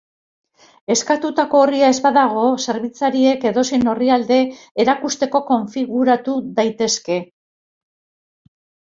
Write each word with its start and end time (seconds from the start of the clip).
Eskatutako 0.93 1.59
orria 1.65 1.89
ez 1.95 1.97
badago, 2.05 2.45
zerbitzariek 2.71 3.45
edozein 3.49 3.91
orrialde 3.93 4.39
erakusteko 4.85 5.41
konfiguratu 5.51 6.39
daitezke. 6.61 7.19